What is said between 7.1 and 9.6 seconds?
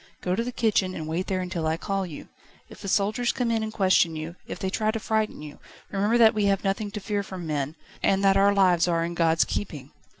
from men, and that our lives are in God's